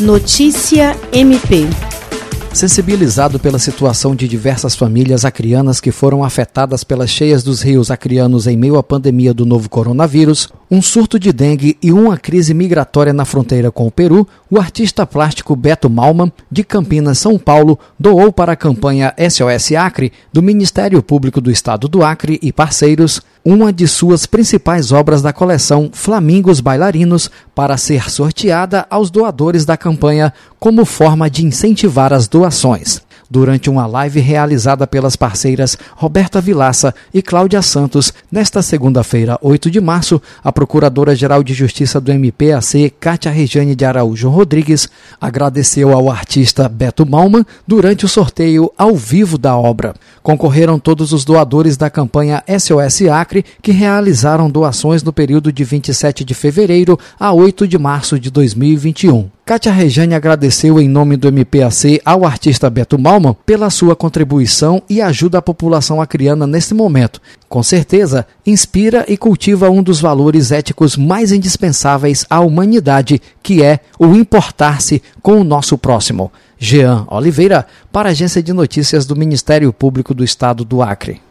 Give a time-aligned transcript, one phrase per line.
[0.00, 1.66] Notícia MP.
[2.52, 8.46] Sensibilizado pela situação de diversas famílias acrianas que foram afetadas pelas cheias dos rios acrianos
[8.46, 13.12] em meio à pandemia do novo coronavírus, um surto de dengue e uma crise migratória
[13.12, 18.32] na fronteira com o Peru, o artista plástico Beto Malman, de Campinas, São Paulo, doou
[18.32, 23.72] para a campanha SOS Acre, do Ministério Público do Estado do Acre e parceiros, uma
[23.72, 30.32] de suas principais obras da coleção Flamingos Bailarinos para ser sorteada aos doadores da campanha
[30.58, 37.22] como forma de incentivar as doações durante uma live realizada pelas parceiras Roberta Vilaça e
[37.22, 43.74] Cláudia Santos, nesta segunda-feira, 8 de março, a Procuradora-Geral de Justiça do MPAC, Cátia Rejane
[43.74, 44.88] de Araújo Rodrigues,
[45.20, 49.94] agradeceu ao artista Beto Malman durante o sorteio ao vivo da obra.
[50.22, 56.24] Concorreram todos os doadores da campanha SOS Acre, que realizaram doações no período de 27
[56.24, 59.35] de fevereiro a 8 de março de 2021.
[59.48, 65.00] Kátia Rejane agradeceu em nome do MPAC ao artista Beto Malman pela sua contribuição e
[65.00, 67.22] ajuda à população acriana neste momento.
[67.48, 73.78] Com certeza, inspira e cultiva um dos valores éticos mais indispensáveis à humanidade, que é
[74.00, 76.32] o importar-se com o nosso próximo.
[76.58, 81.20] Jean Oliveira, para a Agência de Notícias do Ministério Público do Estado do Acre.